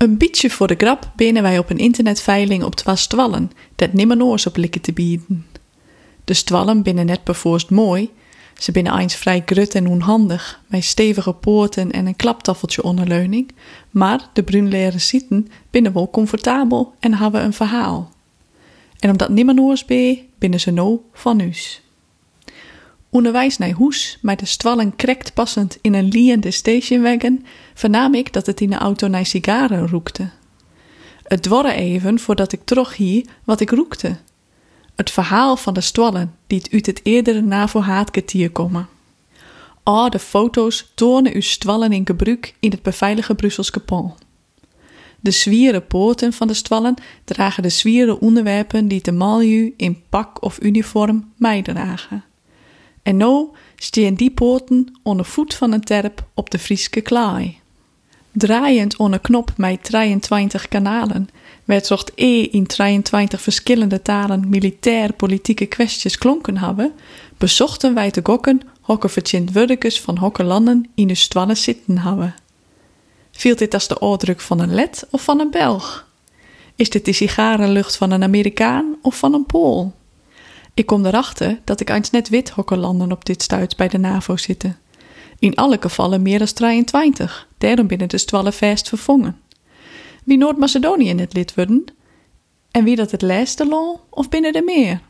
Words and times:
Een 0.00 0.18
beetje 0.18 0.50
voor 0.50 0.66
de 0.66 0.74
grap 0.78 1.12
binnen 1.16 1.42
wij 1.42 1.58
op 1.58 1.70
een 1.70 1.78
internetveiling 1.78 2.64
op 2.64 2.74
twa 2.74 2.96
stwallen, 2.96 3.50
dat 3.76 3.92
nimmer 3.92 4.16
noors 4.16 4.46
op 4.46 4.56
likken 4.56 4.80
te 4.80 4.92
bieden. 4.92 5.46
De 6.24 6.34
stwallen 6.34 6.82
binnen 6.82 7.06
net 7.06 7.24
bevoorst 7.24 7.70
mooi, 7.70 8.10
ze 8.58 8.72
binnen 8.72 8.98
eens 8.98 9.14
vrij 9.14 9.42
grut 9.46 9.74
en 9.74 9.86
onhandig, 9.86 10.60
met 10.66 10.84
stevige 10.84 11.32
poorten 11.32 11.90
en 11.90 12.06
een 12.06 12.16
klaptaffeltje 12.16 12.82
onderleuning, 12.82 13.50
maar 13.90 14.28
de 14.32 14.42
bruinleren 14.42 15.00
zitten 15.00 15.48
binnen 15.70 15.92
wel 15.92 16.10
comfortabel 16.10 16.94
en 17.00 17.14
hebben 17.14 17.44
een 17.44 17.52
verhaal. 17.52 18.10
En 18.98 19.10
omdat 19.10 19.28
nimmer 19.28 19.54
noors 19.54 19.84
binnen 20.38 20.60
ze 20.60 20.70
no 20.70 21.04
van 21.12 21.40
us. 21.40 21.82
Onderwijs 23.10 23.58
naar 23.58 23.70
hoes, 23.70 24.18
met 24.22 24.38
de 24.38 24.46
stwallen 24.46 24.96
krekt 24.96 25.34
passend 25.34 25.78
in 25.80 25.94
een 25.94 26.08
liende 26.08 26.50
stationwagon, 26.50 27.44
vernaam 27.74 28.14
ik 28.14 28.32
dat 28.32 28.46
het 28.46 28.60
in 28.60 28.70
de 28.70 28.76
auto 28.76 29.08
naar 29.08 29.26
sigaren 29.26 29.88
roekte. 29.88 30.30
Het 31.22 31.42
dwarre 31.42 31.72
even 31.72 32.18
voordat 32.18 32.52
ik 32.52 32.60
terug 32.64 32.96
hier 32.96 33.26
wat 33.44 33.60
ik 33.60 33.70
roekte. 33.70 34.16
Het 34.96 35.10
verhaal 35.10 35.56
van 35.56 35.74
de 35.74 35.80
stwallen 35.80 36.34
die 36.46 36.58
het 36.58 36.72
uit 36.72 36.86
het 36.86 37.00
eerdere 37.02 37.40
NAVO-haatkwartier 37.40 38.50
komen. 38.50 38.88
Oh, 39.84 40.08
de 40.08 40.18
foto's 40.18 40.92
tonen 40.94 41.34
uw 41.34 41.40
stwallen 41.40 41.92
in 41.92 42.06
gebruik 42.06 42.54
in 42.60 42.70
het 42.70 42.82
beveilige 42.82 43.34
Brussels 43.34 43.70
kapal. 43.70 44.16
De 45.20 45.30
zwieren 45.30 45.86
poorten 45.86 46.32
van 46.32 46.46
de 46.46 46.54
stwallen 46.54 46.94
dragen 47.24 47.62
de 47.62 47.68
zwieren 47.68 48.20
onderwerpen 48.20 48.88
die 48.88 49.02
de 49.02 49.12
malju 49.12 49.74
in 49.76 50.02
pak 50.08 50.42
of 50.42 50.62
uniform 50.62 51.32
dragen. 51.62 52.24
En 53.02 53.16
nou 53.16 53.48
staan 53.76 54.14
die 54.14 54.30
poorten 54.30 54.98
onder 55.02 55.26
voet 55.26 55.54
van 55.54 55.72
een 55.72 55.84
terp 55.84 56.24
op 56.34 56.50
de 56.50 56.58
Frieske 56.58 57.00
klaai. 57.00 57.58
Draaiend 58.32 58.96
onder 58.96 59.20
knop 59.20 59.52
met 59.56 59.84
23 59.84 60.68
kanalen 60.68 61.28
werd 61.64 61.86
zocht 61.86 62.12
E 62.14 62.42
in 62.42 62.66
23 62.66 63.40
verschillende 63.40 64.02
talen 64.02 64.48
militair 64.48 65.12
politieke 65.12 65.66
kwesties 65.66 66.18
klonken 66.18 66.56
hebben, 66.56 66.92
bezochten 67.38 67.94
wij 67.94 68.10
te 68.10 68.20
gokken 68.22 68.60
hokke 68.80 69.08
wurdekes 69.52 70.00
van 70.00 70.16
hokke 70.16 70.44
landen 70.44 70.90
in 70.94 71.06
de 71.06 71.14
stwanne 71.14 71.54
zitten 71.54 71.98
hebben. 71.98 72.34
Viel 73.30 73.56
dit 73.56 73.74
als 73.74 73.88
de 73.88 74.00
oordruk 74.00 74.40
van 74.40 74.60
een 74.60 74.74
led 74.74 75.06
of 75.10 75.24
van 75.24 75.40
een 75.40 75.50
Belg? 75.50 76.08
Is 76.76 76.90
dit 76.90 77.04
de 77.04 77.12
sigarenlucht 77.12 77.96
van 77.96 78.10
een 78.10 78.22
Amerikaan 78.22 78.96
of 79.02 79.18
van 79.18 79.34
een 79.34 79.46
Pool? 79.46 79.94
Ik 80.80 80.86
kom 80.86 81.06
erachter 81.06 81.60
dat 81.64 81.80
ik 81.80 81.90
eens 81.90 82.10
net 82.10 82.28
wit 82.28 82.50
hokke 82.50 82.76
landen 82.76 83.12
op 83.12 83.24
dit 83.24 83.42
stuit 83.42 83.76
bij 83.76 83.88
de 83.88 83.98
NAVO 83.98 84.36
zitten. 84.36 84.78
In 85.38 85.54
alle 85.54 85.76
gevallen 85.80 86.22
meer 86.22 86.38
dan 86.38 86.46
23, 86.46 87.48
daarom 87.58 87.86
binnen 87.86 88.08
de 88.08 88.18
stwallen 88.18 88.52
vast 88.52 88.88
vervangen. 88.88 89.40
Wie 90.24 90.38
Noord-Macedonië 90.38 91.14
net 91.14 91.34
lid 91.34 91.54
worden? 91.54 91.84
En 92.70 92.84
wie 92.84 92.96
dat 92.96 93.10
het 93.10 93.22
laatste 93.22 93.66
lol 93.66 94.00
of 94.10 94.28
binnen 94.28 94.52
de 94.52 94.62
meer? 94.62 95.00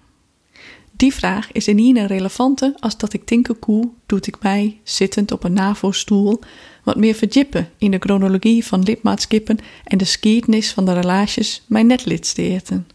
Die 0.91 1.15
vraag 1.15 1.53
is 1.53 1.69
in 1.69 1.79
een 1.79 2.07
relevante 2.07 2.77
als 2.79 2.97
dat 2.97 3.13
ik 3.13 3.25
tinker 3.25 3.55
koe, 3.55 3.89
doet 4.07 4.27
ik 4.27 4.43
mij, 4.43 4.81
zittend 4.83 5.33
op 5.33 5.45
een 5.45 5.53
NAVO-stoel, 5.53 6.41
wat 6.85 6.97
meer 6.97 7.15
verdiepen 7.15 7.69
in 7.79 7.91
de 7.91 7.99
chronologie 7.99 8.65
van 8.67 8.83
lidmaatschappen 8.83 9.59
en 9.85 9.99
de 9.99 10.05
geschiedenis 10.05 10.73
van 10.73 10.85
de 10.85 10.93
relaties 10.93 11.63
mijn 11.67 11.87
netlidsteerten. 11.87 12.87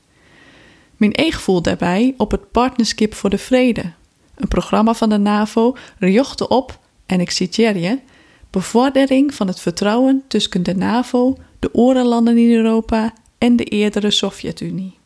Mijn 0.98 1.12
eeg 1.16 1.42
voelt 1.42 1.64
daarbij 1.64 2.14
op 2.18 2.32
het 2.32 2.52
Partnership 2.52 3.14
voor 3.14 3.30
de 3.30 3.38
Vrede, 3.38 3.92
een 4.36 4.48
programma 4.48 4.94
van 4.94 5.10
de 5.10 5.18
NAVO 5.18 5.76
riochte 6.00 6.48
op, 6.48 6.80
en 7.06 7.20
ik 7.20 7.32
citeer 7.32 7.78
je, 7.78 8.00
bevordering 8.50 9.34
van 9.34 9.48
het 9.48 9.60
vertrouwen 9.60 10.24
tussen 10.28 10.64
de 10.64 10.76
NAVO, 10.76 11.38
de 11.60 11.74
orenlanden 11.74 12.38
in 12.38 12.52
Europa 12.52 13.14
en 13.38 13.56
de 13.56 13.64
eerdere 13.64 14.12
Sovjet-Unie. 14.12 14.98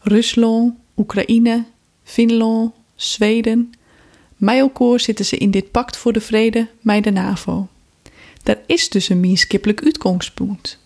Rusland, 0.00 0.74
Oekraïne, 0.96 1.64
Finland, 2.02 2.72
Zweden. 2.94 3.72
Mij 4.36 4.58
elkaar 4.58 5.00
zitten 5.00 5.24
ze 5.24 5.36
in 5.36 5.50
dit 5.50 5.70
pact 5.70 5.96
voor 5.96 6.12
de 6.12 6.20
vrede 6.20 6.68
mij 6.80 7.00
de 7.00 7.10
NAVO. 7.10 7.68
Daar 8.42 8.58
is 8.66 8.88
dus 8.88 9.08
een 9.08 9.20
minskippelijk 9.20 9.82
uitgangspunt. 9.84 10.78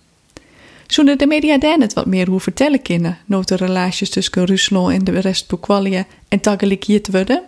Zouden 0.86 1.18
de 1.18 1.26
media 1.26 1.58
daar 1.58 1.78
net 1.78 1.92
wat 1.92 2.06
meer 2.06 2.28
hoe 2.28 2.40
vertellen 2.40 2.82
kunnen, 2.82 3.18
nooit 3.26 3.48
de 3.48 3.56
relaties 3.56 4.10
tussen 4.10 4.44
Rusland 4.44 4.92
en 4.92 5.04
de 5.04 5.18
rest 5.18 5.46
Pokwalje 5.46 6.06
en 6.28 6.40
te 6.40 7.08
worden? 7.10 7.42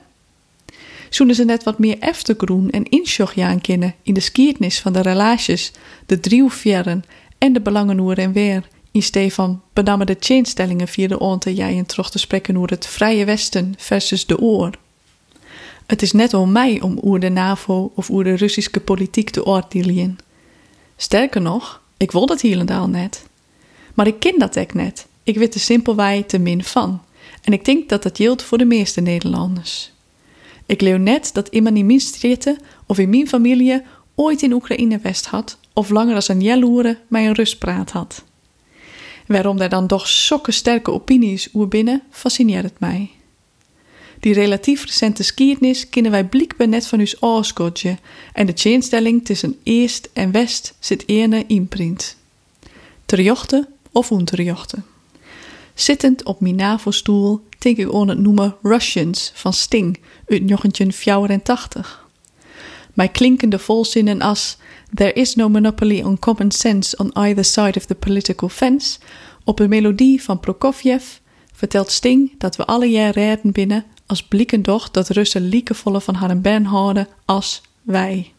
Zouden 1.10 1.36
ze 1.36 1.44
net 1.44 1.64
wat 1.64 1.78
meer 1.78 1.98
eftergroen 1.98 2.70
en 2.70 2.84
insjochtjaan 2.84 3.60
kennen 3.60 3.94
in 4.02 4.14
de 4.14 4.20
skiertnis 4.20 4.80
van 4.80 4.92
de 4.92 5.00
relaties, 5.00 5.72
de 6.06 6.20
driehoefjaren 6.20 7.04
en 7.38 7.52
de 7.52 7.60
belangen 7.60 7.98
hoe 7.98 8.14
en 8.14 8.32
weer, 8.32 8.68
in 8.92 9.02
Stefan 9.02 9.62
benamen 9.72 10.06
de 10.06 10.16
chainstellingen 10.20 10.88
via 10.88 11.08
de 11.08 11.18
onte 11.18 11.54
jij 11.54 11.76
en 11.76 11.86
troch 11.86 12.10
te 12.10 12.18
spreken 12.18 12.56
over 12.56 12.70
het 12.70 12.86
vrije 12.86 13.24
westen 13.24 13.74
versus 13.76 14.26
de 14.26 14.38
oor. 14.38 14.70
Het 15.86 16.02
is 16.02 16.12
net 16.12 16.34
om 16.34 16.52
mij 16.52 16.80
om 16.80 16.98
oer 17.02 17.20
de 17.20 17.28
NAVO 17.28 17.92
of 17.94 18.10
oer 18.10 18.24
de 18.24 18.34
Russische 18.34 18.80
politiek 18.80 19.30
te 19.30 19.44
oordelen. 19.44 20.18
Sterker 20.96 21.40
nog, 21.40 21.82
ik 21.98 22.12
wil 22.12 22.26
dat 22.26 22.40
helemaal 22.40 22.88
net. 22.88 23.26
Maar 23.94 24.06
ik 24.06 24.18
ken 24.18 24.38
dat 24.38 24.58
ook 24.58 24.74
net. 24.74 25.06
Ik 25.22 25.36
weet 25.36 25.54
er 25.54 25.60
simpelweg 25.60 26.26
te 26.26 26.38
min 26.38 26.64
van. 26.64 27.02
En 27.42 27.52
ik 27.52 27.64
denk 27.64 27.88
dat 27.88 28.02
dat 28.02 28.16
geldt 28.16 28.42
voor 28.42 28.58
de 28.58 28.64
meeste 28.64 29.00
Nederlanders. 29.00 29.92
Ik 30.66 30.80
leer 30.80 31.00
net 31.00 31.30
dat 31.32 31.48
iemand 31.48 31.76
in 31.76 31.86
mijn 31.86 32.00
stritten 32.00 32.58
of 32.86 32.98
in 32.98 33.10
mijn 33.10 33.28
familie 33.28 33.82
ooit 34.14 34.42
in 34.42 34.52
Oekraïne 34.52 34.98
West 34.98 35.26
had 35.26 35.58
of 35.72 35.88
langer 35.88 36.14
als 36.14 36.28
een 36.28 36.40
jelloeren 36.40 36.98
mij 37.08 37.26
een 37.26 37.34
rustpraat 37.34 37.90
had. 37.90 38.24
Waarom 39.26 39.56
daar 39.58 39.68
dan 39.68 39.86
toch 39.86 40.08
zulke 40.08 40.52
sterke 40.52 40.92
opinies 40.92 41.48
oer 41.54 41.68
binnen, 41.68 42.02
fascineert 42.10 42.64
het 42.64 42.80
mij. 42.80 43.10
Die 44.28 44.36
relatief 44.36 44.84
recente 44.84 45.22
skiernis 45.22 45.88
kennen 45.88 46.10
wij 46.10 46.24
blikbaar 46.24 46.68
net 46.68 46.86
van 46.86 47.00
ons 47.00 47.22
oorskotje 47.22 47.98
en 48.32 48.46
de 48.46 48.52
chainstelling 48.54 49.24
tussen 49.24 49.56
Eerst 49.62 50.08
en 50.12 50.30
West 50.30 50.74
zit 50.78 51.02
ene 51.06 51.44
imprint. 51.46 52.16
Terjochten 53.06 53.68
of 53.92 54.10
unterjochten. 54.10 54.84
Zittend 55.74 56.24
op 56.24 56.40
mijn 56.40 56.54
navelstoel 56.54 57.40
denk 57.58 57.76
ik 57.76 57.94
aan 57.94 58.08
het 58.08 58.18
noemen 58.18 58.56
Russians 58.62 59.32
van 59.34 59.52
Sting 59.52 59.98
uit 60.26 60.48
1984. 60.48 62.06
Mijn 62.94 63.12
klinkende 63.12 63.58
volzinnen 63.58 64.20
als 64.20 64.56
There 64.94 65.12
is 65.12 65.34
no 65.34 65.48
monopoly 65.48 66.02
on 66.02 66.18
common 66.18 66.50
sense 66.50 66.96
on 66.96 67.12
either 67.12 67.44
side 67.44 67.74
of 67.76 67.84
the 67.84 67.94
political 67.94 68.48
fence 68.48 68.98
op 69.44 69.58
een 69.58 69.68
melodie 69.68 70.22
van 70.22 70.40
Prokofjev 70.40 71.04
vertelt 71.58 71.90
Sting 71.90 72.34
dat 72.38 72.56
we 72.56 72.66
alle 72.66 72.86
jaar 72.86 73.10
redden 73.10 73.52
binnen 73.52 73.84
als 74.06 74.22
bliekendocht 74.22 74.94
dat 74.94 75.08
Russen 75.08 75.48
liekevolle 75.48 76.00
van 76.00 76.14
haar 76.14 76.38
bern 76.38 76.64
houden 76.64 77.08
als 77.24 77.62
wij. 77.82 78.32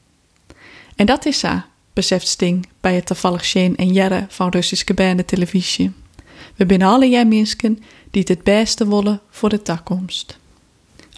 En 0.95 1.05
dat 1.05 1.25
is 1.25 1.39
zo, 1.39 1.61
beseft 1.93 2.27
Sting 2.27 2.67
bij 2.81 2.95
het 2.95 3.05
toevallig 3.05 3.45
Shane 3.45 3.75
en 3.75 3.93
Jerre 3.93 4.25
van 4.29 4.49
Russische 4.49 4.93
banden 4.93 5.25
televisie. 5.25 5.91
We 6.55 6.65
zijn 6.67 6.81
alle 6.81 7.09
jij 7.09 7.25
mensen 7.25 7.79
die 8.11 8.23
het 8.27 8.43
beste 8.43 8.87
willen 8.87 9.21
voor 9.29 9.49
de 9.49 9.61
toekomst. 9.61 10.37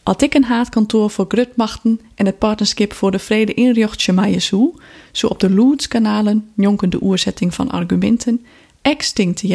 Als 0.03 0.17
ik 0.17 0.33
een 0.33 0.43
haatkantoor 0.43 1.09
voor 1.09 1.25
grutmachten 1.27 1.99
en 2.15 2.25
het 2.25 2.37
partnerschap 2.37 2.93
voor 2.93 3.11
de 3.11 3.19
vrede 3.19 3.53
inricht 3.53 4.11
mij 4.11 4.39
zo, 4.39 4.73
zo 5.11 5.27
op 5.27 5.39
de 5.39 5.49
Loeds-kanalen 5.49 6.51
jonken 6.55 6.89
de 6.89 7.03
oerzetting 7.03 7.53
van 7.53 7.71
argumenten, 7.71 8.45
extinct 8.81 9.37
te 9.37 9.47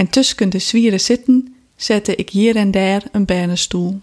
En 0.00 0.08
tussen 0.08 0.50
de 0.50 0.58
zwieren 0.58 1.00
zitten, 1.00 1.54
zette 1.76 2.14
ik 2.16 2.30
hier 2.30 2.56
en 2.56 2.70
daar 2.70 3.02
een 3.12 3.24
bernenstoel. 3.24 4.00